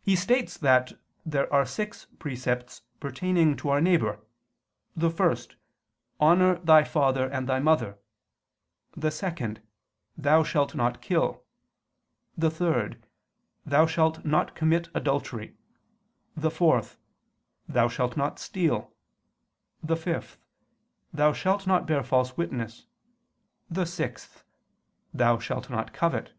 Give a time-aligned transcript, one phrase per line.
[0.00, 0.92] He states that
[1.26, 4.20] there are six precepts pertaining to our neighbor;
[4.94, 5.56] the first,
[6.20, 7.98] "Honor thy father and thy mother";
[8.96, 9.60] the second,
[10.16, 11.42] "Thou shalt not kill";
[12.36, 13.04] the third,
[13.66, 15.56] "Thou shalt not commit adultery";
[16.36, 16.96] the fourth,
[17.66, 18.92] "Thou shalt not steal";
[19.82, 20.38] the fifth,
[21.12, 22.86] "Thou shalt not bear false witness";
[23.68, 24.44] the sixth,
[25.12, 26.34] "Thou shalt not covet."